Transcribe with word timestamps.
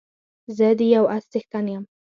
زه 0.57 0.67
د 0.79 0.81
يو 0.95 1.05
اس 1.15 1.23
څښتن 1.31 1.65
يم 1.73 1.83